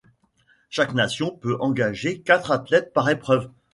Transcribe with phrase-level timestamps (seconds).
[0.71, 3.51] Chaque nation peut engager quatre athlètes par épreuve.